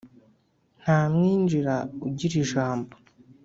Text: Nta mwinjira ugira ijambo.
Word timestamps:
Nta 0.81 0.99
mwinjira 1.13 1.75
ugira 2.07 2.35
ijambo. 2.43 2.93